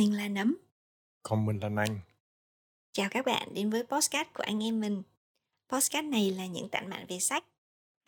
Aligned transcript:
Mình 0.00 0.16
là 0.16 0.28
Nấm. 0.28 0.56
Còn 1.22 1.46
mình 1.46 1.58
là 1.60 1.68
Năng. 1.68 2.00
Chào 2.92 3.08
các 3.10 3.26
bạn 3.26 3.54
đến 3.54 3.70
với 3.70 3.84
podcast 3.84 4.28
của 4.34 4.42
anh 4.42 4.62
em 4.62 4.80
mình. 4.80 5.02
Podcast 5.68 6.04
này 6.04 6.30
là 6.30 6.46
những 6.46 6.68
tản 6.68 6.90
mạn 6.90 7.06
về 7.08 7.18
sách 7.18 7.44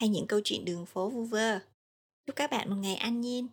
hay 0.01 0.09
những 0.09 0.27
câu 0.27 0.41
chuyện 0.45 0.65
đường 0.65 0.87
phố 0.87 1.11
vu 1.11 1.25
vơ. 1.25 1.59
Chúc 2.27 2.37
các 2.37 2.51
bạn 2.51 2.71
một 2.71 2.77
ngày 2.77 2.95
an 2.95 3.21
nhiên. 3.21 3.49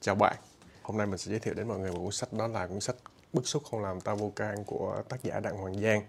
Chào 0.00 0.14
bạn. 0.14 0.36
Hôm 0.82 0.98
nay 0.98 1.06
mình 1.06 1.18
sẽ 1.18 1.30
giới 1.30 1.40
thiệu 1.40 1.54
đến 1.54 1.68
mọi 1.68 1.78
người 1.78 1.92
một 1.92 2.00
cuốn 2.02 2.12
sách 2.12 2.32
đó 2.32 2.46
là 2.46 2.66
cuốn 2.66 2.80
sách 2.80 2.96
Bức 3.32 3.46
xúc 3.46 3.62
không 3.64 3.82
làm 3.82 4.00
ta 4.00 4.14
vô 4.14 4.32
can 4.36 4.64
của 4.66 5.02
tác 5.08 5.22
giả 5.22 5.40
Đặng 5.40 5.56
Hoàng 5.56 5.80
Giang. 5.80 6.02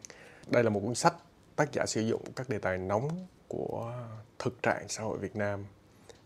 Đây 0.48 0.64
là 0.64 0.70
một 0.70 0.82
cuốn 0.86 0.96
sách 0.96 1.16
tác 1.56 1.72
giả 1.74 1.86
sử 1.88 2.02
dụng 2.02 2.22
các 2.36 2.50
đề 2.50 2.60
tài 2.60 2.78
nóng 2.78 3.28
của 3.48 3.94
thực 4.40 4.64
trạng 4.64 4.90
xã 4.90 5.04
hội 5.04 5.18
Việt 5.18 5.36
Nam 5.36 5.66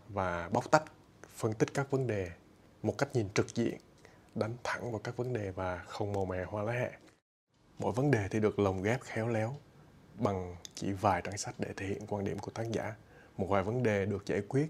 và 0.08 0.48
bóc 0.52 0.70
tách, 0.70 0.84
phân 1.40 1.54
tích 1.54 1.74
các 1.74 1.90
vấn 1.90 2.06
đề 2.06 2.30
một 2.82 2.98
cách 2.98 3.08
nhìn 3.14 3.28
trực 3.34 3.54
diện, 3.54 3.78
đánh 4.34 4.56
thẳng 4.64 4.92
vào 4.92 5.00
các 5.04 5.16
vấn 5.16 5.32
đề 5.32 5.50
và 5.50 5.78
không 5.78 6.12
màu 6.12 6.24
mè 6.24 6.44
hoa 6.44 6.62
lá 6.62 6.72
hẹ. 6.72 6.90
Mỗi 7.78 7.92
vấn 7.92 8.10
đề 8.10 8.28
thì 8.30 8.40
được 8.40 8.58
lồng 8.58 8.82
ghép 8.82 9.00
khéo 9.00 9.28
léo 9.28 9.56
bằng 10.18 10.56
chỉ 10.74 10.92
vài 10.92 11.22
trang 11.22 11.38
sách 11.38 11.54
để 11.58 11.68
thể 11.76 11.86
hiện 11.86 12.06
quan 12.08 12.24
điểm 12.24 12.38
của 12.38 12.50
tác 12.50 12.72
giả. 12.72 12.94
Một 13.36 13.46
vài 13.48 13.62
vấn 13.62 13.82
đề 13.82 14.06
được 14.06 14.26
giải 14.26 14.42
quyết, 14.48 14.66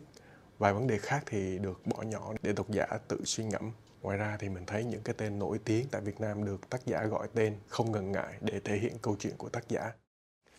vài 0.59 0.73
vấn 0.73 0.87
đề 0.87 0.99
khác 0.99 1.23
thì 1.27 1.59
được 1.59 1.87
bỏ 1.87 2.03
nhỏ 2.03 2.33
để 2.43 2.53
độc 2.53 2.71
giả 2.71 2.87
tự 3.09 3.21
suy 3.25 3.45
ngẫm. 3.45 3.73
Ngoài 4.03 4.19
ra 4.19 4.37
thì 4.41 4.49
mình 4.49 4.67
thấy 4.67 4.85
những 4.85 5.03
cái 5.03 5.15
tên 5.19 5.39
nổi 5.39 5.59
tiếng 5.65 5.87
tại 5.91 6.01
Việt 6.01 6.21
Nam 6.21 6.45
được 6.45 6.71
tác 6.71 6.87
giả 6.87 7.05
gọi 7.05 7.29
tên 7.35 7.57
không 7.69 7.93
ngần 7.93 8.13
ngại 8.13 8.35
để 8.41 8.61
thể 8.65 8.77
hiện 8.77 8.99
câu 9.03 9.17
chuyện 9.19 9.37
của 9.37 9.49
tác 9.49 9.69
giả. 9.69 9.93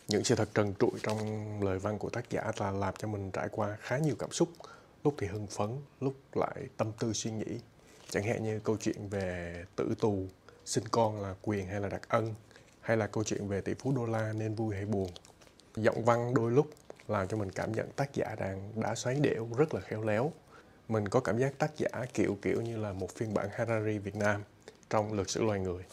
Những 0.07 0.23
sự 0.23 0.35
thật 0.35 0.49
trần 0.53 0.73
trụi 0.79 0.99
trong 1.03 1.19
lời 1.63 1.79
văn 1.79 1.97
của 1.97 2.09
tác 2.09 2.29
giả 2.29 2.51
là 2.57 2.71
làm 2.71 2.93
cho 2.97 3.07
mình 3.07 3.31
trải 3.31 3.49
qua 3.51 3.77
khá 3.81 3.97
nhiều 3.97 4.15
cảm 4.19 4.31
xúc, 4.31 4.49
lúc 5.03 5.15
thì 5.17 5.27
hưng 5.27 5.47
phấn, 5.47 5.69
lúc 6.01 6.13
lại 6.33 6.67
tâm 6.77 6.91
tư 6.99 7.13
suy 7.13 7.31
nghĩ. 7.31 7.59
Chẳng 8.09 8.23
hạn 8.23 8.43
như 8.43 8.59
câu 8.59 8.77
chuyện 8.77 9.09
về 9.09 9.65
tử 9.75 9.93
tù, 9.99 10.25
sinh 10.65 10.83
con 10.91 11.21
là 11.21 11.35
quyền 11.41 11.67
hay 11.67 11.81
là 11.81 11.89
đặc 11.89 12.01
ân, 12.09 12.33
hay 12.81 12.97
là 12.97 13.07
câu 13.07 13.23
chuyện 13.23 13.47
về 13.47 13.61
tỷ 13.61 13.73
phú 13.73 13.93
đô 13.95 14.05
la 14.05 14.33
nên 14.33 14.55
vui 14.55 14.75
hay 14.75 14.85
buồn. 14.85 15.09
Giọng 15.75 16.05
văn 16.05 16.33
đôi 16.33 16.51
lúc 16.51 16.69
làm 17.07 17.27
cho 17.27 17.37
mình 17.37 17.51
cảm 17.51 17.71
nhận 17.71 17.91
tác 17.91 18.13
giả 18.13 18.35
đang 18.39 18.71
đã 18.75 18.95
xoáy 18.95 19.15
đẽo 19.19 19.47
rất 19.57 19.73
là 19.73 19.81
khéo 19.81 20.03
léo. 20.03 20.31
Mình 20.87 21.07
có 21.07 21.19
cảm 21.19 21.37
giác 21.37 21.53
tác 21.57 21.77
giả 21.77 21.89
kiểu 22.13 22.37
kiểu 22.41 22.61
như 22.61 22.77
là 22.77 22.93
một 22.93 23.15
phiên 23.15 23.33
bản 23.33 23.49
Harari 23.51 23.97
Việt 23.97 24.15
Nam 24.15 24.43
trong 24.89 25.13
lịch 25.13 25.29
sử 25.29 25.43
loài 25.43 25.59
người. 25.59 25.83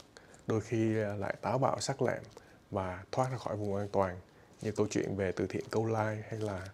Đôi 0.46 0.60
khi 0.60 0.94
lại 0.94 1.36
táo 1.42 1.58
bạo 1.58 1.80
sắc 1.80 2.02
lẹm 2.02 2.22
và 2.70 3.04
thoát 3.12 3.30
ra 3.30 3.36
khỏi 3.38 3.56
vùng 3.56 3.76
an 3.76 3.88
toàn 3.92 4.20
như 4.62 4.72
câu 4.72 4.86
chuyện 4.90 5.16
về 5.16 5.32
từ 5.32 5.46
thiện 5.46 5.64
câu 5.70 5.86
lai 5.86 6.22
hay 6.28 6.40
là 6.40 6.68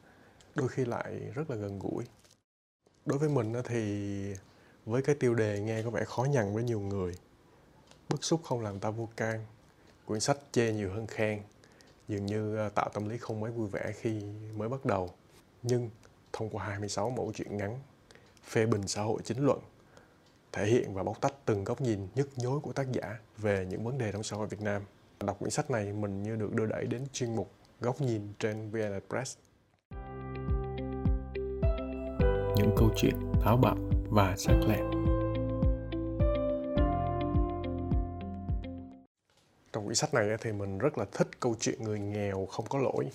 đôi 0.54 0.68
khi 0.68 0.84
lại 0.84 1.20
rất 1.34 1.50
là 1.50 1.56
gần 1.56 1.78
gũi. 1.78 2.04
Đối 3.06 3.18
với 3.18 3.28
mình 3.28 3.52
thì 3.64 4.34
với 4.86 5.02
cái 5.02 5.14
tiêu 5.14 5.34
đề 5.34 5.60
nghe 5.60 5.82
có 5.82 5.90
vẻ 5.90 6.04
khó 6.04 6.24
nhằn 6.24 6.54
với 6.54 6.62
nhiều 6.62 6.80
người. 6.80 7.14
Bức 8.08 8.24
xúc 8.24 8.40
không 8.44 8.60
làm 8.60 8.80
ta 8.80 8.90
vô 8.90 9.08
can. 9.16 9.44
Quyển 10.06 10.20
sách 10.20 10.38
chê 10.52 10.72
nhiều 10.72 10.90
hơn 10.92 11.06
khen. 11.06 11.42
Dường 12.08 12.26
như 12.26 12.56
ờ, 12.56 12.68
tạo 12.68 12.88
tâm 12.94 13.08
lý 13.08 13.18
không 13.18 13.40
mấy 13.40 13.50
vui 13.50 13.68
vẻ 13.68 13.92
khi 13.96 14.22
mới 14.56 14.68
bắt 14.68 14.84
đầu. 14.84 15.10
Nhưng 15.62 15.90
thông 16.32 16.50
qua 16.50 16.64
26 16.64 17.10
mẫu 17.10 17.32
chuyện 17.34 17.56
ngắn, 17.56 17.78
phê 18.44 18.66
bình 18.66 18.88
xã 18.88 19.02
hội 19.02 19.20
chính 19.24 19.44
luận, 19.44 19.58
thể 20.52 20.66
hiện 20.66 20.94
và 20.94 21.02
bóc 21.02 21.20
tách 21.20 21.34
từng 21.44 21.64
góc 21.64 21.80
nhìn 21.80 22.08
nhức 22.14 22.38
nhối 22.38 22.60
của 22.60 22.72
tác 22.72 22.92
giả 22.92 23.18
về 23.38 23.66
những 23.70 23.84
vấn 23.84 23.98
đề 23.98 24.12
trong 24.12 24.22
xã 24.22 24.36
hội 24.36 24.46
Việt 24.46 24.60
Nam. 24.60 24.82
Đọc 25.20 25.38
quyển 25.38 25.50
sách 25.50 25.70
này 25.70 25.92
mình 25.92 26.22
như 26.22 26.36
được 26.36 26.54
đưa 26.54 26.66
đẩy 26.66 26.86
đến 26.86 27.06
chuyên 27.12 27.36
mục 27.36 27.50
Góc 27.80 28.00
nhìn 28.00 28.32
trên 28.38 28.70
VN 28.70 28.92
Express. 28.92 29.36
Những 32.64 32.76
câu 32.76 32.90
chuyện 32.96 33.14
táo 33.44 33.56
bạo 33.56 33.76
và 34.10 34.36
sắc 34.36 34.54
lẹm. 34.68 34.90
Trong 39.72 39.84
quyển 39.84 39.94
sách 39.94 40.14
này 40.14 40.28
thì 40.40 40.52
mình 40.52 40.78
rất 40.78 40.98
là 40.98 41.04
thích 41.12 41.28
câu 41.40 41.54
chuyện 41.60 41.84
người 41.84 41.98
nghèo 42.00 42.46
không 42.46 42.66
có 42.68 42.78
lỗi 42.78 43.10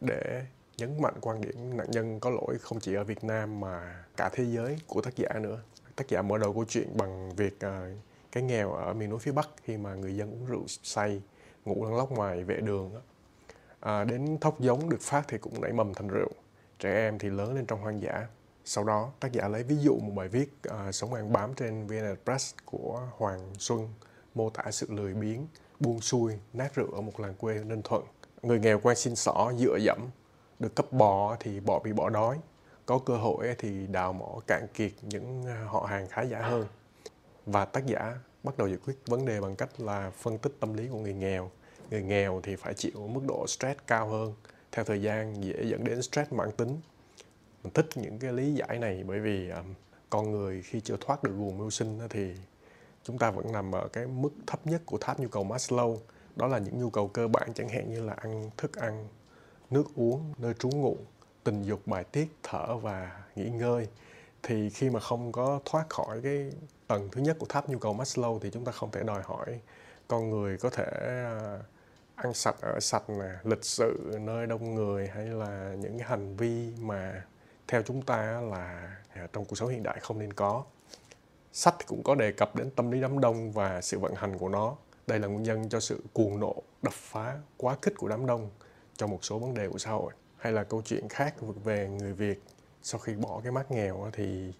để 0.00 0.42
nhấn 0.76 1.02
mạnh 1.02 1.14
quan 1.20 1.40
điểm 1.40 1.76
nạn 1.76 1.86
nhân 1.90 2.20
có 2.20 2.30
lỗi 2.30 2.58
không 2.60 2.80
chỉ 2.80 2.94
ở 2.94 3.04
Việt 3.04 3.24
Nam 3.24 3.60
mà 3.60 4.04
cả 4.16 4.30
thế 4.32 4.44
giới 4.44 4.78
của 4.86 5.00
tác 5.00 5.16
giả 5.16 5.38
nữa. 5.40 5.60
Tác 5.96 6.08
giả 6.08 6.22
mở 6.22 6.38
đầu 6.38 6.52
câu 6.52 6.64
chuyện 6.68 6.88
bằng 6.96 7.30
việc 7.36 7.60
ờ, 7.60 7.90
cái 8.32 8.42
nghèo 8.42 8.72
ở 8.72 8.92
miền 8.92 9.10
núi 9.10 9.18
phía 9.18 9.32
Bắc 9.32 9.48
khi 9.64 9.76
mà 9.76 9.94
người 9.94 10.16
dân 10.16 10.30
uống 10.32 10.46
rượu 10.46 10.64
say, 10.66 11.22
ngủ 11.64 11.84
lăn 11.84 11.96
lóc 11.96 12.12
ngoài 12.12 12.44
vệ 12.44 12.56
đường. 12.56 12.90
À, 13.80 14.04
đến 14.04 14.38
thóc 14.40 14.60
giống 14.60 14.90
được 14.90 15.00
phát 15.00 15.24
thì 15.28 15.38
cũng 15.38 15.60
nảy 15.60 15.72
mầm 15.72 15.94
thành 15.94 16.08
rượu. 16.08 16.30
Trẻ 16.78 16.94
em 16.94 17.18
thì 17.18 17.30
lớn 17.30 17.54
lên 17.54 17.66
trong 17.66 17.80
hoang 17.80 18.02
dã. 18.02 18.26
Sau 18.64 18.84
đó, 18.84 19.10
tác 19.20 19.32
giả 19.32 19.48
lấy 19.48 19.62
ví 19.62 19.76
dụ 19.76 19.98
một 19.98 20.12
bài 20.16 20.28
viết 20.28 20.52
uh, 20.68 20.94
sống 20.94 21.14
ăn 21.14 21.32
bám 21.32 21.54
trên 21.54 21.86
VN 21.86 22.16
Press 22.24 22.54
của 22.64 23.02
Hoàng 23.16 23.54
Xuân 23.58 23.88
mô 24.34 24.50
tả 24.50 24.70
sự 24.70 24.86
lười 24.90 25.14
biếng, 25.14 25.46
buông 25.80 26.00
xuôi, 26.00 26.38
nát 26.52 26.74
rượu 26.74 26.92
ở 26.92 27.00
một 27.00 27.20
làng 27.20 27.34
quê 27.34 27.54
Ninh 27.54 27.82
Thuận. 27.82 28.04
Người 28.42 28.58
nghèo 28.58 28.80
quan 28.82 28.96
xin 28.96 29.16
xỏ, 29.16 29.52
dựa 29.58 29.78
dẫm, 29.80 29.98
được 30.58 30.74
cấp 30.74 30.92
bò 30.92 31.36
thì 31.40 31.60
bò 31.60 31.78
bị 31.78 31.92
bỏ 31.92 32.10
đói. 32.10 32.38
Có 32.86 32.98
cơ 32.98 33.16
hội 33.16 33.54
thì 33.58 33.86
đào 33.86 34.12
mỏ 34.12 34.40
cạn 34.46 34.66
kiệt 34.74 34.92
những 35.02 35.44
ờ, 35.46 35.64
họ 35.64 35.86
hàng 35.90 36.08
khá 36.08 36.22
giả 36.22 36.38
hơn. 36.42 36.66
Và 37.46 37.64
tác 37.64 37.86
giả 37.86 38.18
bắt 38.42 38.58
đầu 38.58 38.68
giải 38.68 38.78
quyết 38.86 38.94
vấn 39.06 39.24
đề 39.24 39.40
bằng 39.40 39.56
cách 39.56 39.80
là 39.80 40.10
phân 40.10 40.38
tích 40.38 40.52
tâm 40.60 40.74
lý 40.74 40.88
của 40.88 40.98
người 40.98 41.14
nghèo 41.14 41.50
người 41.92 42.02
nghèo 42.02 42.40
thì 42.42 42.56
phải 42.56 42.74
chịu 42.74 43.08
mức 43.08 43.20
độ 43.28 43.46
stress 43.46 43.80
cao 43.86 44.08
hơn 44.08 44.34
theo 44.72 44.84
thời 44.84 45.02
gian 45.02 45.44
dễ 45.44 45.64
dẫn 45.64 45.84
đến 45.84 46.02
stress 46.02 46.32
mãn 46.32 46.52
tính 46.52 46.80
mình 47.64 47.72
thích 47.72 47.88
những 47.94 48.18
cái 48.18 48.32
lý 48.32 48.54
giải 48.54 48.78
này 48.78 49.04
bởi 49.06 49.20
vì 49.20 49.48
um, 49.48 49.74
con 50.10 50.30
người 50.30 50.62
khi 50.62 50.80
chưa 50.80 50.96
thoát 51.00 51.22
được 51.22 51.32
guồng 51.36 51.58
mưu 51.58 51.70
sinh 51.70 52.00
thì 52.10 52.34
chúng 53.04 53.18
ta 53.18 53.30
vẫn 53.30 53.52
nằm 53.52 53.74
ở 53.74 53.88
cái 53.88 54.06
mức 54.06 54.30
thấp 54.46 54.66
nhất 54.66 54.82
của 54.86 54.98
tháp 54.98 55.20
nhu 55.20 55.28
cầu 55.28 55.44
Maslow. 55.44 55.96
Đó 56.36 56.46
là 56.46 56.58
những 56.58 56.80
nhu 56.80 56.90
cầu 56.90 57.08
cơ 57.08 57.28
bản 57.28 57.54
chẳng 57.54 57.68
hạn 57.68 57.90
như 57.90 58.02
là 58.04 58.12
ăn 58.12 58.50
thức 58.56 58.76
ăn 58.76 59.08
nước 59.70 59.84
uống 59.94 60.34
nơi 60.38 60.54
trú 60.58 60.68
ngụ 60.68 60.96
tình 61.44 61.62
dục 61.62 61.80
bài 61.86 62.04
tiết 62.04 62.28
thở 62.42 62.76
và 62.76 63.24
nghỉ 63.36 63.50
ngơi. 63.50 63.88
Thì 64.42 64.70
khi 64.70 64.90
mà 64.90 65.00
không 65.00 65.32
có 65.32 65.60
thoát 65.64 65.88
khỏi 65.88 66.20
cái 66.22 66.52
tầng 66.86 67.08
thứ 67.12 67.22
nhất 67.22 67.36
của 67.38 67.46
tháp 67.48 67.68
nhu 67.68 67.78
cầu 67.78 67.94
Maslow 67.94 68.38
thì 68.38 68.50
chúng 68.50 68.64
ta 68.64 68.72
không 68.72 68.90
thể 68.90 69.02
đòi 69.02 69.22
hỏi 69.22 69.60
con 70.08 70.30
người 70.30 70.58
có 70.58 70.70
thể 70.70 70.84
à, 71.24 71.58
ăn 72.14 72.34
sạch 72.34 72.56
ở 72.60 72.80
sạch 72.80 73.10
nè 73.10 73.30
lịch 73.44 73.64
sự 73.64 74.18
nơi 74.20 74.46
đông 74.46 74.74
người 74.74 75.08
hay 75.08 75.26
là 75.26 75.74
những 75.78 75.98
cái 75.98 76.08
hành 76.08 76.36
vi 76.36 76.72
mà 76.80 77.24
theo 77.72 77.82
chúng 77.82 78.02
ta 78.02 78.40
là 78.40 78.96
à, 79.14 79.26
trong 79.32 79.44
cuộc 79.44 79.56
sống 79.56 79.68
hiện 79.68 79.82
đại 79.82 80.00
không 80.00 80.18
nên 80.18 80.32
có. 80.32 80.64
Sách 81.52 81.74
cũng 81.86 82.02
có 82.02 82.14
đề 82.14 82.32
cập 82.32 82.56
đến 82.56 82.70
tâm 82.70 82.90
lý 82.90 83.00
đám 83.00 83.20
đông 83.20 83.52
và 83.52 83.80
sự 83.80 83.98
vận 83.98 84.14
hành 84.14 84.38
của 84.38 84.48
nó. 84.48 84.76
Đây 85.06 85.18
là 85.18 85.28
nguyên 85.28 85.42
nhân 85.42 85.68
cho 85.68 85.80
sự 85.80 86.02
cuồng 86.12 86.40
nộ 86.40 86.62
đập 86.82 86.92
phá 86.92 87.38
quá 87.56 87.76
khích 87.82 87.94
của 87.96 88.08
đám 88.08 88.26
đông 88.26 88.50
cho 88.96 89.06
một 89.06 89.18
số 89.24 89.38
vấn 89.38 89.54
đề 89.54 89.68
của 89.68 89.78
xã 89.78 89.90
hội. 89.90 90.12
Hay 90.36 90.52
là 90.52 90.64
câu 90.64 90.82
chuyện 90.82 91.08
khác 91.08 91.34
về 91.64 91.88
người 91.88 92.12
việt. 92.12 92.42
Sau 92.82 93.00
khi 93.00 93.14
bỏ 93.14 93.40
cái 93.42 93.52
mát 93.52 93.70
nghèo 93.70 94.10
thì 94.12 94.52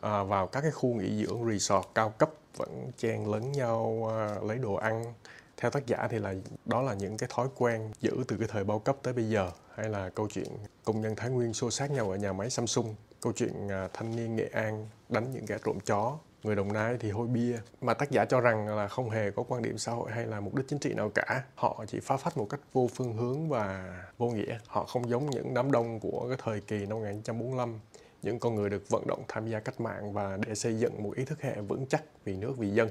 à, 0.00 0.22
vào 0.22 0.46
các 0.46 0.60
cái 0.60 0.70
khu 0.70 0.94
nghỉ 0.94 1.26
dưỡng 1.26 1.50
resort 1.50 1.86
cao 1.94 2.10
cấp 2.10 2.30
vẫn 2.56 2.90
chen 2.96 3.30
lấn 3.30 3.52
nhau 3.52 4.10
à, 4.10 4.34
lấy 4.42 4.58
đồ 4.58 4.74
ăn 4.74 5.14
theo 5.60 5.70
tác 5.70 5.86
giả 5.86 6.08
thì 6.10 6.18
là 6.18 6.34
đó 6.66 6.82
là 6.82 6.94
những 6.94 7.16
cái 7.16 7.28
thói 7.32 7.48
quen 7.56 7.92
giữ 8.00 8.24
từ 8.28 8.36
cái 8.36 8.48
thời 8.50 8.64
bao 8.64 8.78
cấp 8.78 8.96
tới 9.02 9.12
bây 9.12 9.28
giờ, 9.28 9.50
hay 9.74 9.88
là 9.88 10.08
câu 10.08 10.28
chuyện 10.28 10.48
công 10.84 11.00
nhân 11.00 11.16
Thái 11.16 11.30
Nguyên 11.30 11.54
xô 11.54 11.70
sát 11.70 11.90
nhau 11.90 12.10
ở 12.10 12.16
nhà 12.16 12.32
máy 12.32 12.50
Samsung, 12.50 12.94
câu 13.20 13.32
chuyện 13.32 13.68
à, 13.68 13.88
thanh 13.92 14.16
niên 14.16 14.36
Nghệ 14.36 14.48
An 14.52 14.88
đánh 15.08 15.30
những 15.32 15.46
kẻ 15.46 15.58
trộm 15.64 15.78
chó, 15.80 16.18
người 16.42 16.56
Đồng 16.56 16.72
Nai 16.72 16.96
thì 17.00 17.10
hôi 17.10 17.26
bia. 17.26 17.58
Mà 17.80 17.94
tác 17.94 18.10
giả 18.10 18.24
cho 18.24 18.40
rằng 18.40 18.76
là 18.76 18.88
không 18.88 19.10
hề 19.10 19.30
có 19.30 19.42
quan 19.48 19.62
điểm 19.62 19.78
xã 19.78 19.92
hội 19.92 20.10
hay 20.10 20.26
là 20.26 20.40
mục 20.40 20.54
đích 20.54 20.68
chính 20.68 20.78
trị 20.78 20.94
nào 20.94 21.10
cả. 21.14 21.44
Họ 21.54 21.84
chỉ 21.88 22.00
phá 22.00 22.16
phách 22.16 22.36
một 22.36 22.46
cách 22.50 22.60
vô 22.72 22.88
phương 22.94 23.12
hướng 23.12 23.48
và 23.48 23.94
vô 24.18 24.30
nghĩa. 24.30 24.58
Họ 24.66 24.84
không 24.84 25.08
giống 25.08 25.30
những 25.30 25.54
đám 25.54 25.72
đông 25.72 26.00
của 26.00 26.26
cái 26.28 26.38
thời 26.44 26.60
kỳ 26.60 26.78
năm 26.78 26.98
1945 26.98 27.80
những 28.22 28.38
con 28.38 28.54
người 28.54 28.70
được 28.70 28.88
vận 28.88 29.06
động 29.06 29.22
tham 29.28 29.48
gia 29.48 29.60
cách 29.60 29.80
mạng 29.80 30.12
và 30.12 30.38
để 30.46 30.54
xây 30.54 30.78
dựng 30.78 31.02
một 31.02 31.14
ý 31.16 31.24
thức 31.24 31.42
hệ 31.42 31.60
vững 31.60 31.86
chắc 31.86 32.04
vì 32.24 32.36
nước, 32.36 32.54
vì 32.58 32.70
dân 32.70 32.88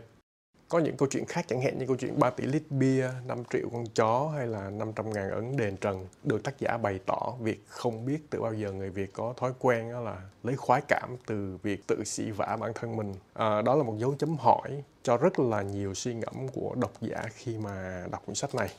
có 0.70 0.80
những 0.80 0.98
câu 0.98 1.08
chuyện 1.12 1.26
khác 1.26 1.46
chẳng 1.48 1.62
hạn 1.62 1.78
như 1.78 1.86
câu 1.86 1.96
chuyện 1.96 2.20
3 2.20 2.30
tỷ 2.30 2.46
lít 2.46 2.64
bia, 2.70 3.10
5 3.28 3.44
triệu 3.54 3.70
con 3.72 3.86
chó 3.96 4.32
hay 4.36 4.48
là 4.48 4.70
500 4.70 5.14
ngàn 5.14 5.30
ấn 5.32 5.58
đền 5.58 5.78
trần 5.78 6.08
được 6.24 6.44
tác 6.44 6.60
giả 6.60 6.78
bày 6.78 7.00
tỏ 7.06 7.34
việc 7.42 7.64
không 7.68 8.06
biết 8.06 8.18
từ 8.30 8.42
bao 8.42 8.54
giờ 8.54 8.72
người 8.72 8.90
Việt 8.90 9.14
có 9.14 9.34
thói 9.38 9.52
quen 9.60 9.92
đó 9.92 10.00
là 10.00 10.22
lấy 10.44 10.56
khoái 10.56 10.82
cảm 10.88 11.16
từ 11.26 11.58
việc 11.64 11.88
tự 11.88 12.04
sĩ 12.04 12.32
vả 12.32 12.58
bản 12.60 12.72
thân 12.76 12.98
mình. 12.98 13.14
À, 13.34 13.62
đó 13.62 13.76
là 13.76 13.84
một 13.84 13.96
dấu 13.98 14.16
chấm 14.20 14.36
hỏi 14.40 14.84
cho 15.04 15.18
rất 15.18 15.40
là 15.40 15.62
nhiều 15.62 15.94
suy 15.94 16.14
ngẫm 16.14 16.48
của 16.54 16.76
độc 16.76 16.92
giả 17.02 17.24
khi 17.36 17.58
mà 17.58 18.06
đọc 18.12 18.24
cuốn 18.26 18.36
sách 18.36 18.56
này 18.56 18.70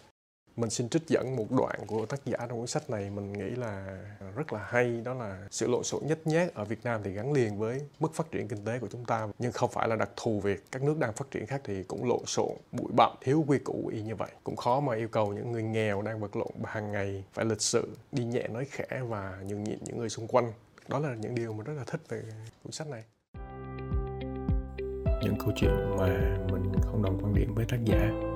mình 0.60 0.70
xin 0.70 0.88
trích 0.88 1.06
dẫn 1.06 1.36
một 1.36 1.46
đoạn 1.50 1.80
của 1.86 2.06
tác 2.06 2.24
giả 2.24 2.38
trong 2.48 2.58
cuốn 2.58 2.66
sách 2.66 2.90
này. 2.90 3.10
Mình 3.10 3.32
nghĩ 3.32 3.50
là 3.50 3.98
rất 4.36 4.52
là 4.52 4.60
hay. 4.62 5.00
Đó 5.04 5.14
là 5.14 5.46
sự 5.50 5.68
lộn 5.68 5.84
xộn 5.84 6.06
nhất 6.06 6.18
nhát 6.24 6.54
ở 6.54 6.64
Việt 6.64 6.84
Nam 6.84 7.00
thì 7.04 7.12
gắn 7.12 7.32
liền 7.32 7.58
với 7.58 7.80
mức 8.00 8.14
phát 8.14 8.30
triển 8.30 8.48
kinh 8.48 8.64
tế 8.64 8.78
của 8.78 8.88
chúng 8.90 9.04
ta. 9.04 9.28
Nhưng 9.38 9.52
không 9.52 9.70
phải 9.70 9.88
là 9.88 9.96
đặc 9.96 10.10
thù 10.16 10.40
việc 10.40 10.64
các 10.72 10.82
nước 10.82 10.98
đang 10.98 11.12
phát 11.12 11.30
triển 11.30 11.46
khác 11.46 11.60
thì 11.64 11.82
cũng 11.82 12.08
lộn 12.08 12.26
xộn, 12.26 12.52
bụi 12.72 12.92
bặm, 12.96 13.12
thiếu 13.20 13.44
quy 13.46 13.58
củ 13.58 13.90
y 13.92 14.02
như 14.02 14.14
vậy. 14.16 14.30
Cũng 14.44 14.56
khó 14.56 14.80
mà 14.80 14.94
yêu 14.94 15.08
cầu 15.08 15.32
những 15.32 15.52
người 15.52 15.62
nghèo 15.62 16.02
đang 16.02 16.20
vật 16.20 16.36
lộn 16.36 16.52
hàng 16.64 16.92
ngày 16.92 17.24
phải 17.32 17.44
lịch 17.44 17.62
sự, 17.62 17.88
đi 18.12 18.24
nhẹ 18.24 18.48
nói 18.48 18.64
khẽ 18.70 19.00
và 19.08 19.38
nhường 19.46 19.64
nhịn 19.64 19.78
những 19.84 19.98
người 19.98 20.08
xung 20.08 20.26
quanh. 20.28 20.52
Đó 20.88 20.98
là 20.98 21.14
những 21.14 21.34
điều 21.34 21.52
mình 21.52 21.66
rất 21.66 21.74
là 21.76 21.84
thích 21.86 22.00
về 22.08 22.22
cuốn 22.62 22.72
sách 22.72 22.86
này. 22.88 23.04
Những 25.22 25.36
câu 25.38 25.52
chuyện 25.56 25.96
mà 25.98 26.38
mình 26.52 26.72
không 26.82 27.02
đồng 27.02 27.18
quan 27.22 27.34
điểm 27.34 27.54
với 27.54 27.64
tác 27.68 27.78
giả. 27.84 28.29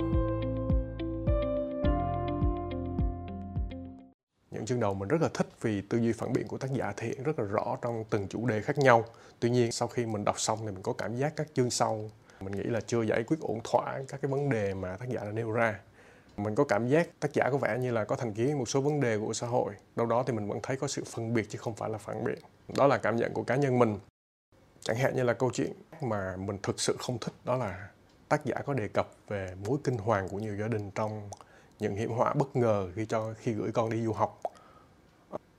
Những 4.55 4.67
chương 4.67 4.81
đầu 4.81 4.95
mình 4.95 5.09
rất 5.09 5.23
là 5.23 5.29
thích 5.35 5.47
vì 5.61 5.81
tư 5.81 5.99
duy 5.99 6.13
phản 6.13 6.33
biện 6.33 6.49
của 6.49 6.59
tác 6.59 6.73
giả 6.73 6.93
thể 6.97 7.07
hiện 7.07 7.23
rất 7.23 7.39
là 7.39 7.45
rõ 7.45 7.77
trong 7.83 8.05
từng 8.11 8.29
chủ 8.29 8.47
đề 8.47 8.61
khác 8.61 8.79
nhau. 8.79 9.05
Tuy 9.41 9.51
nhiên, 9.51 9.73
sau 9.73 9.89
khi 9.89 10.07
mình 10.07 10.25
đọc 10.25 10.41
xong 10.41 10.59
thì 10.61 10.67
mình 10.67 10.83
có 10.83 10.93
cảm 10.93 11.17
giác 11.17 11.37
các 11.37 11.47
chương 11.55 11.71
sau, 11.71 12.11
mình 12.41 12.53
nghĩ 12.53 12.63
là 12.63 12.81
chưa 12.81 13.03
giải 13.03 13.23
quyết 13.23 13.41
ổn 13.41 13.61
thỏa 13.65 14.03
các 14.09 14.23
cái 14.23 14.31
vấn 14.31 14.51
đề 14.51 14.75
mà 14.75 14.97
tác 14.97 15.09
giả 15.09 15.21
đã 15.25 15.31
nêu 15.33 15.51
ra. 15.51 15.81
Mình 16.37 16.55
có 16.55 16.65
cảm 16.65 16.89
giác 16.89 17.09
tác 17.21 17.33
giả 17.33 17.49
có 17.51 17.59
vẻ 17.59 17.79
như 17.79 17.93
là 17.93 18.05
có 18.05 18.17
thành 18.17 18.33
kiến 18.33 18.59
một 18.59 18.69
số 18.69 18.81
vấn 18.81 19.01
đề 19.01 19.19
của 19.19 19.33
xã 19.33 19.47
hội. 19.47 19.75
Đâu 19.97 20.07
đó 20.07 20.25
thì 20.27 20.33
mình 20.33 20.49
vẫn 20.49 20.59
thấy 20.63 20.77
có 20.77 20.89
sự 20.89 21.05
phân 21.05 21.35
biệt 21.35 21.51
chứ 21.51 21.59
không 21.59 21.75
phải 21.75 21.91
là 21.91 21.99
phản 21.99 22.25
biện. 22.25 22.39
Đó 22.77 22.87
là 22.87 22.99
cảm 22.99 23.17
nhận 23.17 23.33
của 23.33 23.43
cá 23.43 23.57
nhân 23.57 23.79
mình. 23.79 23.99
Chẳng 24.81 24.97
hạn 24.97 25.17
như 25.17 25.23
là 25.23 25.33
câu 25.33 25.51
chuyện 25.55 25.73
mà 26.01 26.37
mình 26.37 26.59
thực 26.63 26.81
sự 26.81 26.97
không 26.99 27.19
thích, 27.19 27.35
đó 27.45 27.57
là 27.57 27.89
tác 28.29 28.45
giả 28.45 28.57
có 28.67 28.75
đề 28.75 28.89
cập 28.89 29.11
về 29.29 29.55
mối 29.67 29.79
kinh 29.85 29.99
hoàng 29.99 30.29
của 30.29 30.39
nhiều 30.39 30.57
gia 30.57 30.69
đình 30.69 30.91
trong 30.91 31.31
những 31.79 31.97
hiểm 31.97 32.11
họa 32.11 32.35
bất 32.35 32.57
ngờ 32.57 32.89
khi 32.95 33.07
cho 33.07 33.35
khi 33.39 33.53
gửi 33.53 33.73
con 33.73 33.91
đi 33.91 34.05
du 34.05 34.13
học. 34.13 34.41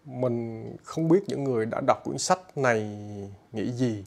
Mình 0.06 0.78
không 0.84 1.08
biết 1.08 1.24
những 1.28 1.44
người 1.44 1.66
đã 1.66 1.82
đọc 1.88 1.98
quyển 2.04 2.18
sách 2.18 2.58
này 2.58 2.98
nghĩ 3.52 3.72
gì. 3.72 4.06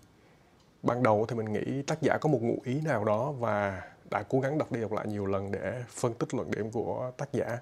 Ban 0.83 1.03
đầu 1.03 1.27
thì 1.29 1.37
mình 1.37 1.53
nghĩ 1.53 1.83
tác 1.83 2.03
giả 2.03 2.19
có 2.21 2.29
một 2.29 2.43
ngụ 2.43 2.59
ý 2.65 2.81
nào 2.81 3.05
đó 3.05 3.33
và 3.33 3.83
đã 4.11 4.23
cố 4.29 4.41
gắng 4.41 4.59
đọc 4.59 4.73
đi 4.73 4.81
đọc 4.81 4.93
lại 4.93 5.07
nhiều 5.07 5.27
lần 5.27 5.53
để 5.53 5.83
phân 5.89 6.15
tích 6.15 6.35
luận 6.35 6.51
điểm 6.51 6.71
của 6.71 7.13
tác 7.17 7.33
giả. 7.33 7.59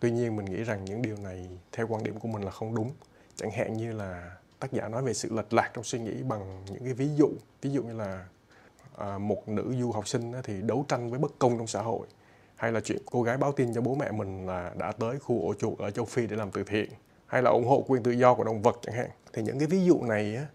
Tuy 0.00 0.10
nhiên 0.10 0.36
mình 0.36 0.46
nghĩ 0.46 0.64
rằng 0.64 0.84
những 0.84 1.02
điều 1.02 1.16
này 1.16 1.48
theo 1.72 1.86
quan 1.86 2.02
điểm 2.02 2.18
của 2.18 2.28
mình 2.28 2.42
là 2.42 2.50
không 2.50 2.74
đúng. 2.74 2.90
Chẳng 3.36 3.50
hạn 3.50 3.76
như 3.76 3.92
là 3.92 4.36
tác 4.58 4.72
giả 4.72 4.88
nói 4.88 5.02
về 5.02 5.14
sự 5.14 5.32
lệch 5.32 5.52
lạc 5.52 5.70
trong 5.74 5.84
suy 5.84 5.98
nghĩ 5.98 6.22
bằng 6.22 6.64
những 6.70 6.84
cái 6.84 6.92
ví 6.92 7.08
dụ. 7.16 7.28
Ví 7.62 7.70
dụ 7.70 7.82
như 7.82 7.92
là 7.92 8.26
à, 8.96 9.18
một 9.18 9.48
nữ 9.48 9.74
du 9.80 9.92
học 9.92 10.08
sinh 10.08 10.32
thì 10.44 10.62
đấu 10.62 10.84
tranh 10.88 11.10
với 11.10 11.18
bất 11.18 11.38
công 11.38 11.58
trong 11.58 11.66
xã 11.66 11.82
hội 11.82 12.06
hay 12.60 12.72
là 12.72 12.80
chuyện 12.80 12.98
cô 13.06 13.22
gái 13.22 13.36
báo 13.36 13.52
tin 13.52 13.74
cho 13.74 13.80
bố 13.80 13.94
mẹ 13.94 14.10
mình 14.10 14.46
là 14.46 14.72
đã 14.76 14.92
tới 14.92 15.18
khu 15.18 15.42
ổ 15.42 15.54
chuột 15.54 15.78
ở 15.78 15.90
châu 15.90 16.04
phi 16.04 16.26
để 16.26 16.36
làm 16.36 16.50
từ 16.50 16.64
thiện? 16.64 16.90
Hay 17.26 17.42
là 17.42 17.50
ủng 17.50 17.66
hộ 17.66 17.84
quyền 17.88 18.02
tự 18.02 18.10
do 18.10 18.34
của 18.34 18.44
động 18.44 18.62
vật 18.62 18.78
chẳng 18.82 18.94
hạn? 18.94 19.10
Thì 19.32 19.42
những 19.42 19.58
cái 19.58 19.68
ví 19.68 19.84
dụ 19.84 20.02
này 20.02 20.36
á 20.36 20.46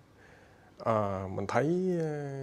à, 0.83 1.27
mình 1.35 1.45
thấy 1.47 1.97
ờ, 1.99 2.37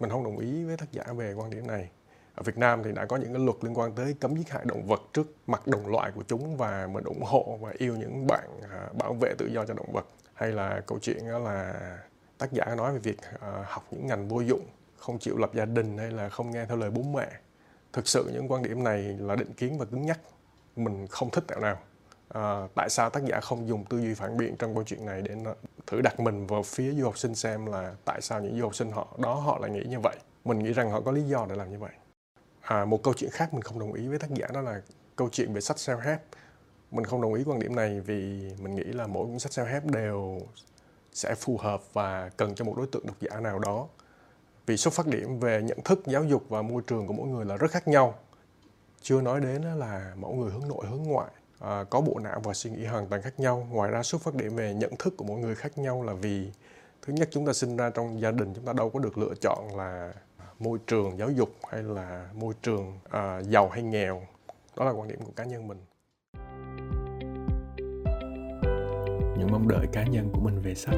mình 0.00 0.10
không 0.10 0.24
đồng 0.24 0.38
ý 0.38 0.64
với 0.64 0.76
tác 0.76 0.92
giả 0.92 1.02
về 1.16 1.32
quan 1.32 1.50
điểm 1.50 1.66
này. 1.66 1.90
Ở 2.34 2.42
Việt 2.42 2.58
Nam 2.58 2.82
thì 2.84 2.92
đã 2.92 3.06
có 3.06 3.16
những 3.16 3.32
cái 3.32 3.44
luật 3.44 3.56
liên 3.60 3.78
quan 3.78 3.92
tới 3.92 4.14
cấm 4.20 4.36
giết 4.36 4.50
hại 4.50 4.64
động 4.64 4.86
vật 4.86 5.02
trước 5.12 5.26
mặt 5.46 5.66
đồng 5.66 5.86
loại 5.86 6.10
của 6.14 6.22
chúng 6.26 6.56
và 6.56 6.88
mình 6.92 7.04
ủng 7.04 7.22
hộ 7.22 7.58
và 7.60 7.72
yêu 7.78 7.96
những 7.96 8.26
bạn 8.26 8.48
à, 8.70 8.88
bảo 8.98 9.14
vệ 9.14 9.34
tự 9.38 9.46
do 9.46 9.64
cho 9.64 9.74
động 9.74 9.92
vật. 9.92 10.06
Hay 10.34 10.52
là 10.52 10.82
câu 10.86 10.98
chuyện 11.02 11.28
đó 11.28 11.38
là 11.38 11.74
tác 12.38 12.52
giả 12.52 12.74
nói 12.76 12.92
về 12.92 12.98
việc 12.98 13.18
ờ, 13.40 13.64
học 13.66 13.84
những 13.90 14.06
ngành 14.06 14.28
vô 14.28 14.40
dụng 14.40 14.66
không 14.96 15.18
chịu 15.18 15.36
lập 15.38 15.50
gia 15.54 15.64
đình 15.64 15.98
hay 15.98 16.10
là 16.10 16.28
không 16.28 16.50
nghe 16.50 16.66
theo 16.66 16.76
lời 16.76 16.90
bố 16.90 17.02
mẹ 17.02 17.28
thực 17.92 18.08
sự 18.08 18.30
những 18.32 18.52
quan 18.52 18.62
điểm 18.62 18.84
này 18.84 19.02
là 19.02 19.36
định 19.36 19.52
kiến 19.52 19.78
và 19.78 19.84
cứng 19.84 20.06
nhắc. 20.06 20.20
Mình 20.76 21.06
không 21.06 21.30
thích 21.30 21.44
tẹo 21.46 21.60
nào. 21.60 21.78
À, 22.28 22.68
tại 22.74 22.90
sao 22.90 23.10
tác 23.10 23.24
giả 23.24 23.40
không 23.40 23.68
dùng 23.68 23.84
tư 23.84 23.98
duy 23.98 24.14
phản 24.14 24.36
biện 24.36 24.56
trong 24.56 24.74
câu 24.74 24.84
chuyện 24.84 25.06
này 25.06 25.22
để 25.22 25.36
thử 25.86 26.00
đặt 26.00 26.20
mình 26.20 26.46
vào 26.46 26.62
phía 26.62 26.92
du 26.92 27.04
học 27.04 27.18
sinh 27.18 27.34
xem 27.34 27.66
là 27.66 27.94
tại 28.04 28.20
sao 28.20 28.40
những 28.40 28.58
du 28.58 28.62
học 28.62 28.74
sinh 28.74 28.90
họ 28.92 29.16
đó 29.18 29.34
họ 29.34 29.58
lại 29.58 29.70
nghĩ 29.70 29.82
như 29.88 30.00
vậy? 30.00 30.16
Mình 30.44 30.58
nghĩ 30.58 30.72
rằng 30.72 30.90
họ 30.90 31.00
có 31.00 31.12
lý 31.12 31.22
do 31.22 31.46
để 31.48 31.56
làm 31.56 31.70
như 31.70 31.78
vậy. 31.78 31.92
À, 32.60 32.84
một 32.84 33.02
câu 33.02 33.14
chuyện 33.14 33.30
khác 33.30 33.54
mình 33.54 33.62
không 33.62 33.78
đồng 33.78 33.92
ý 33.92 34.08
với 34.08 34.18
tác 34.18 34.30
giả 34.30 34.46
đó 34.52 34.60
là 34.60 34.82
câu 35.16 35.28
chuyện 35.32 35.52
về 35.52 35.60
sách 35.60 35.76
self 35.76 36.00
help 36.00 36.20
mình 36.90 37.04
không 37.04 37.22
đồng 37.22 37.34
ý 37.34 37.42
quan 37.46 37.58
điểm 37.58 37.76
này 37.76 38.00
vì 38.00 38.50
mình 38.60 38.74
nghĩ 38.74 38.84
là 38.84 39.06
mỗi 39.06 39.26
cuốn 39.26 39.38
sách 39.38 39.52
self 39.52 39.72
help 39.72 39.84
đều 39.84 40.40
sẽ 41.12 41.34
phù 41.34 41.56
hợp 41.56 41.82
và 41.92 42.30
cần 42.36 42.54
cho 42.54 42.64
một 42.64 42.74
đối 42.76 42.86
tượng 42.86 43.06
độc 43.06 43.16
giả 43.20 43.40
nào 43.40 43.58
đó 43.58 43.88
vì 44.66 44.76
xuất 44.76 44.94
phát 44.94 45.06
điểm 45.06 45.38
về 45.40 45.62
nhận 45.62 45.78
thức 45.84 46.02
giáo 46.06 46.24
dục 46.24 46.44
và 46.48 46.62
môi 46.62 46.82
trường 46.86 47.06
của 47.06 47.12
mỗi 47.12 47.28
người 47.28 47.44
là 47.44 47.56
rất 47.56 47.70
khác 47.70 47.88
nhau. 47.88 48.14
Chưa 49.02 49.20
nói 49.20 49.40
đến 49.40 49.62
là 49.62 50.12
mỗi 50.16 50.36
người 50.36 50.50
hướng 50.50 50.68
nội 50.68 50.86
hướng 50.86 51.02
ngoại 51.02 51.30
à, 51.58 51.84
có 51.90 52.00
bộ 52.00 52.18
não 52.18 52.40
và 52.44 52.54
suy 52.54 52.70
nghĩ 52.70 52.84
hoàn 52.84 53.06
toàn 53.06 53.22
khác 53.22 53.40
nhau. 53.40 53.66
Ngoài 53.70 53.90
ra 53.90 54.02
xuất 54.02 54.22
phát 54.22 54.34
điểm 54.34 54.56
về 54.56 54.74
nhận 54.74 54.96
thức 54.98 55.14
của 55.16 55.24
mỗi 55.24 55.38
người 55.38 55.54
khác 55.54 55.78
nhau 55.78 56.02
là 56.02 56.12
vì 56.12 56.50
thứ 57.02 57.12
nhất 57.12 57.28
chúng 57.32 57.46
ta 57.46 57.52
sinh 57.52 57.76
ra 57.76 57.90
trong 57.90 58.20
gia 58.20 58.30
đình 58.30 58.54
chúng 58.54 58.64
ta 58.64 58.72
đâu 58.72 58.90
có 58.90 58.98
được 58.98 59.18
lựa 59.18 59.34
chọn 59.40 59.76
là 59.76 60.12
môi 60.58 60.78
trường 60.86 61.18
giáo 61.18 61.30
dục 61.30 61.50
hay 61.70 61.82
là 61.82 62.28
môi 62.34 62.54
trường 62.62 62.98
à, 63.10 63.42
giàu 63.42 63.68
hay 63.68 63.82
nghèo. 63.82 64.22
Đó 64.76 64.84
là 64.84 64.90
quan 64.90 65.08
điểm 65.08 65.18
của 65.24 65.32
cá 65.36 65.44
nhân 65.44 65.68
mình. 65.68 65.78
Những 69.38 69.48
mong 69.50 69.68
đợi 69.68 69.86
cá 69.92 70.04
nhân 70.04 70.30
của 70.32 70.40
mình 70.40 70.60
về 70.62 70.74
sách. 70.74 70.94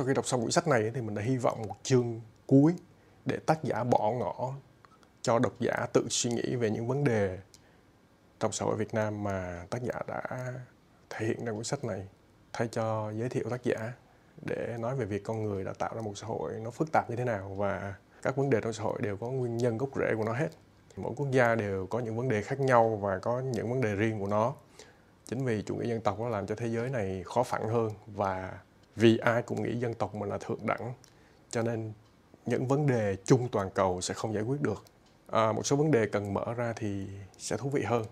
Sau 0.00 0.06
khi 0.06 0.14
đọc 0.14 0.26
xong 0.26 0.40
quyển 0.40 0.50
sách 0.50 0.68
này 0.68 0.90
thì 0.94 1.00
mình 1.00 1.14
đã 1.14 1.22
hy 1.22 1.36
vọng 1.36 1.62
một 1.68 1.76
chương 1.82 2.20
cuối 2.46 2.74
để 3.24 3.36
tác 3.46 3.64
giả 3.64 3.84
bỏ 3.84 4.12
ngỏ 4.12 4.54
cho 5.22 5.38
độc 5.38 5.52
giả 5.60 5.86
tự 5.92 6.06
suy 6.10 6.30
nghĩ 6.30 6.56
về 6.56 6.70
những 6.70 6.86
vấn 6.86 7.04
đề 7.04 7.38
trong 8.40 8.52
xã 8.52 8.64
hội 8.64 8.76
Việt 8.76 8.94
Nam 8.94 9.24
mà 9.24 9.66
tác 9.70 9.82
giả 9.82 10.00
đã 10.08 10.52
thể 11.10 11.26
hiện 11.26 11.46
trong 11.46 11.54
cuốn 11.54 11.64
sách 11.64 11.84
này, 11.84 12.08
thay 12.52 12.68
cho 12.68 13.10
giới 13.10 13.28
thiệu 13.28 13.44
tác 13.50 13.64
giả 13.64 13.92
để 14.42 14.76
nói 14.78 14.96
về 14.96 15.04
việc 15.04 15.24
con 15.24 15.44
người 15.44 15.64
đã 15.64 15.72
tạo 15.78 15.94
ra 15.94 16.00
một 16.00 16.12
xã 16.16 16.26
hội 16.26 16.52
nó 16.62 16.70
phức 16.70 16.92
tạp 16.92 17.10
như 17.10 17.16
thế 17.16 17.24
nào 17.24 17.54
và 17.54 17.94
các 18.22 18.36
vấn 18.36 18.50
đề 18.50 18.60
trong 18.60 18.72
xã 18.72 18.82
hội 18.82 18.98
đều 19.02 19.16
có 19.16 19.30
nguyên 19.30 19.56
nhân 19.56 19.78
gốc 19.78 19.88
rễ 19.96 20.14
của 20.16 20.24
nó 20.24 20.32
hết. 20.32 20.48
Mỗi 20.96 21.12
quốc 21.16 21.30
gia 21.30 21.54
đều 21.54 21.86
có 21.86 21.98
những 21.98 22.16
vấn 22.16 22.28
đề 22.28 22.42
khác 22.42 22.60
nhau 22.60 22.98
và 23.02 23.18
có 23.18 23.40
những 23.40 23.70
vấn 23.70 23.80
đề 23.80 23.94
riêng 23.94 24.20
của 24.20 24.28
nó. 24.28 24.54
Chính 25.26 25.44
vì 25.44 25.62
chủ 25.62 25.74
nghĩa 25.74 25.88
dân 25.88 26.00
tộc 26.00 26.20
nó 26.20 26.28
làm 26.28 26.46
cho 26.46 26.54
thế 26.54 26.66
giới 26.66 26.88
này 26.88 27.22
khó 27.26 27.42
phẳng 27.42 27.68
hơn 27.68 27.90
và 28.06 28.58
vì 29.00 29.18
ai 29.18 29.42
cũng 29.42 29.62
nghĩ 29.62 29.76
dân 29.76 29.94
tộc 29.94 30.14
mình 30.14 30.28
là 30.28 30.38
thượng 30.38 30.66
đẳng 30.66 30.92
cho 31.50 31.62
nên 31.62 31.92
những 32.46 32.66
vấn 32.66 32.86
đề 32.86 33.16
chung 33.24 33.48
toàn 33.52 33.70
cầu 33.74 34.00
sẽ 34.00 34.14
không 34.14 34.34
giải 34.34 34.42
quyết 34.42 34.60
được. 34.60 34.84
À, 35.26 35.52
một 35.52 35.66
số 35.66 35.76
vấn 35.76 35.90
đề 35.90 36.06
cần 36.06 36.34
mở 36.34 36.54
ra 36.54 36.72
thì 36.76 37.06
sẽ 37.38 37.56
thú 37.56 37.68
vị 37.68 37.82
hơn. 37.82 38.04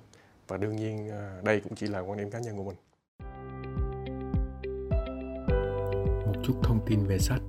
Và 0.49 0.57
đương 0.57 0.77
nhiên 0.77 1.11
à, 1.11 1.41
đây 1.45 1.61
cũng 1.61 1.75
chỉ 1.75 1.87
là 1.87 2.01
quan 2.01 2.19
điểm 2.19 2.31
cá 2.31 2.39
nhân 2.39 2.57
của 2.57 2.65
mình. 2.65 2.77
Một 6.27 6.41
chút 6.45 6.55
thông 6.63 6.81
tin 6.87 7.07
về 7.07 7.19
sách. 7.19 7.41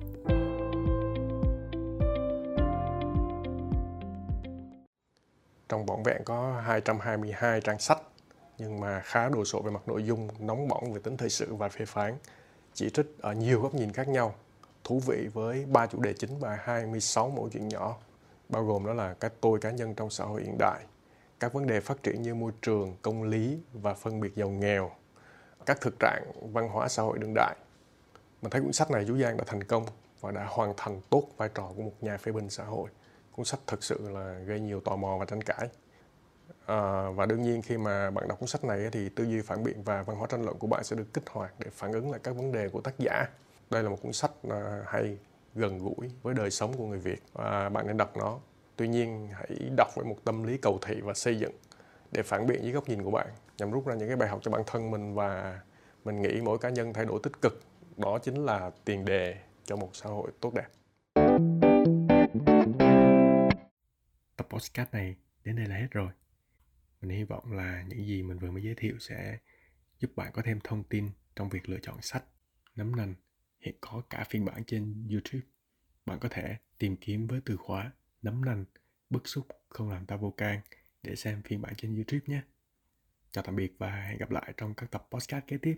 Trong 5.68 5.86
bỏng 5.86 6.02
vẹn 6.02 6.24
có 6.24 6.62
222 6.64 7.60
trang 7.60 7.78
sách 7.78 8.02
nhưng 8.58 8.80
mà 8.80 9.00
khá 9.00 9.28
đồ 9.28 9.44
sộ 9.44 9.62
về 9.62 9.70
mặt 9.70 9.82
nội 9.86 10.04
dung, 10.04 10.28
nóng 10.38 10.68
bỏng 10.68 10.92
về 10.92 11.00
tính 11.04 11.16
thời 11.16 11.30
sự 11.30 11.54
và 11.54 11.68
phê 11.68 11.84
phán, 11.84 12.14
chỉ 12.74 12.90
trích 12.90 13.06
ở 13.20 13.32
nhiều 13.32 13.62
góc 13.62 13.74
nhìn 13.74 13.92
khác 13.92 14.08
nhau, 14.08 14.34
thú 14.84 15.00
vị 15.06 15.28
với 15.32 15.66
ba 15.66 15.86
chủ 15.86 16.00
đề 16.00 16.12
chính 16.12 16.38
và 16.38 16.58
26 16.62 17.30
mẫu 17.30 17.48
chuyện 17.52 17.68
nhỏ 17.68 17.98
bao 18.48 18.64
gồm 18.64 18.86
đó 18.86 18.92
là 18.92 19.14
cái 19.20 19.30
tôi 19.40 19.58
cá 19.58 19.70
nhân 19.70 19.94
trong 19.94 20.10
xã 20.10 20.24
hội 20.24 20.42
hiện 20.42 20.56
đại, 20.58 20.84
các 21.40 21.52
vấn 21.52 21.66
đề 21.66 21.80
phát 21.80 22.02
triển 22.02 22.22
như 22.22 22.34
môi 22.34 22.52
trường, 22.62 22.96
công 23.02 23.22
lý 23.22 23.58
và 23.72 23.94
phân 23.94 24.20
biệt 24.20 24.36
giàu 24.36 24.48
nghèo, 24.48 24.90
các 25.66 25.80
thực 25.80 25.98
trạng 25.98 26.32
văn 26.52 26.68
hóa 26.68 26.88
xã 26.88 27.02
hội 27.02 27.18
đương 27.18 27.34
đại. 27.34 27.56
Mình 28.42 28.50
thấy 28.50 28.60
cuốn 28.60 28.72
sách 28.72 28.90
này 28.90 29.04
chú 29.08 29.18
Giang 29.18 29.36
đã 29.36 29.44
thành 29.46 29.64
công 29.64 29.86
và 30.20 30.30
đã 30.30 30.46
hoàn 30.48 30.74
thành 30.76 31.00
tốt 31.10 31.28
vai 31.36 31.48
trò 31.54 31.72
của 31.76 31.82
một 31.82 31.92
nhà 32.00 32.16
phê 32.16 32.32
bình 32.32 32.50
xã 32.50 32.64
hội. 32.64 32.90
Cuốn 33.32 33.44
sách 33.44 33.60
thực 33.66 33.84
sự 33.84 34.08
là 34.08 34.38
gây 34.46 34.60
nhiều 34.60 34.80
tò 34.80 34.96
mò 34.96 35.16
và 35.18 35.24
tranh 35.24 35.42
cãi. 35.42 35.68
À, 36.70 37.10
và 37.10 37.26
đương 37.26 37.42
nhiên 37.42 37.62
khi 37.62 37.78
mà 37.78 38.10
bạn 38.10 38.28
đọc 38.28 38.40
cuốn 38.40 38.48
sách 38.48 38.64
này 38.64 38.88
thì 38.92 39.08
tư 39.08 39.24
duy 39.24 39.40
phản 39.40 39.64
biện 39.64 39.82
và 39.82 40.02
văn 40.02 40.16
hóa 40.16 40.26
tranh 40.30 40.44
luận 40.44 40.58
của 40.58 40.66
bạn 40.66 40.84
sẽ 40.84 40.96
được 40.96 41.14
kích 41.14 41.28
hoạt 41.30 41.54
để 41.58 41.66
phản 41.72 41.92
ứng 41.92 42.10
lại 42.10 42.20
các 42.22 42.36
vấn 42.36 42.52
đề 42.52 42.68
của 42.68 42.80
tác 42.80 42.98
giả. 42.98 43.26
Đây 43.70 43.82
là 43.82 43.88
một 43.88 43.96
cuốn 44.02 44.12
sách 44.12 44.30
à, 44.50 44.82
hay 44.86 45.18
gần 45.54 45.78
gũi 45.78 46.10
với 46.22 46.34
đời 46.34 46.50
sống 46.50 46.72
của 46.76 46.86
người 46.86 46.98
Việt 46.98 47.22
và 47.32 47.68
bạn 47.68 47.86
nên 47.86 47.96
đọc 47.96 48.16
nó. 48.16 48.38
Tuy 48.76 48.88
nhiên 48.88 49.28
hãy 49.32 49.70
đọc 49.76 49.88
với 49.96 50.04
một 50.04 50.16
tâm 50.24 50.42
lý 50.42 50.56
cầu 50.56 50.78
thị 50.82 51.00
và 51.00 51.14
xây 51.14 51.38
dựng 51.38 51.52
để 52.12 52.22
phản 52.22 52.46
biện 52.46 52.62
với 52.62 52.72
góc 52.72 52.88
nhìn 52.88 53.02
của 53.02 53.10
bạn 53.10 53.26
nhằm 53.58 53.70
rút 53.70 53.86
ra 53.86 53.94
những 53.94 54.08
cái 54.08 54.16
bài 54.16 54.28
học 54.28 54.38
cho 54.42 54.50
bản 54.50 54.62
thân 54.66 54.90
mình 54.90 55.14
và 55.14 55.60
mình 56.04 56.22
nghĩ 56.22 56.40
mỗi 56.40 56.58
cá 56.58 56.68
nhân 56.68 56.92
thay 56.92 57.04
đổi 57.04 57.20
tích 57.22 57.42
cực 57.42 57.60
đó 57.96 58.18
chính 58.18 58.44
là 58.44 58.70
tiền 58.84 59.04
đề 59.04 59.36
cho 59.64 59.76
một 59.76 59.90
xã 59.92 60.08
hội 60.08 60.30
tốt 60.40 60.52
đẹp. 60.54 60.68
Tập 64.36 64.46
podcast 64.50 64.92
này 64.92 65.16
đến 65.44 65.56
đây 65.56 65.66
là 65.66 65.76
hết 65.76 65.88
rồi. 65.90 66.08
Mình 67.00 67.10
hy 67.10 67.24
vọng 67.24 67.52
là 67.52 67.84
những 67.88 68.06
gì 68.06 68.22
mình 68.22 68.38
vừa 68.38 68.50
mới 68.50 68.62
giới 68.62 68.74
thiệu 68.74 68.98
sẽ 68.98 69.38
giúp 69.98 70.16
bạn 70.16 70.32
có 70.32 70.42
thêm 70.42 70.60
thông 70.64 70.84
tin 70.84 71.10
trong 71.36 71.48
việc 71.48 71.68
lựa 71.68 71.78
chọn 71.82 72.02
sách, 72.02 72.24
nấm 72.76 72.96
nành 72.96 73.14
hiện 73.60 73.74
có 73.80 74.02
cả 74.10 74.24
phiên 74.30 74.44
bản 74.44 74.64
trên 74.64 75.08
YouTube. 75.10 75.46
Bạn 76.06 76.18
có 76.20 76.28
thể 76.28 76.56
tìm 76.78 76.96
kiếm 76.96 77.26
với 77.26 77.40
từ 77.44 77.56
khóa 77.56 77.92
nấm 78.22 78.44
nành, 78.44 78.64
bức 79.10 79.28
xúc 79.28 79.46
không 79.68 79.90
làm 79.90 80.06
ta 80.06 80.16
vô 80.16 80.30
can 80.30 80.60
để 81.02 81.16
xem 81.16 81.42
phiên 81.42 81.62
bản 81.62 81.74
trên 81.76 81.94
YouTube 81.94 82.20
nhé. 82.26 82.42
Chào 83.30 83.44
tạm 83.44 83.56
biệt 83.56 83.72
và 83.78 83.90
hẹn 83.90 84.18
gặp 84.18 84.30
lại 84.30 84.54
trong 84.56 84.74
các 84.74 84.90
tập 84.90 85.08
podcast 85.10 85.46
kế 85.46 85.58
tiếp. 85.58 85.76